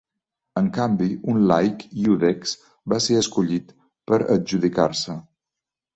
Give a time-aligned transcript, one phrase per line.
[0.61, 2.55] En canvi, un laic, "iudex",
[2.95, 3.77] va ser escollit
[4.11, 5.19] per adjudicar-se.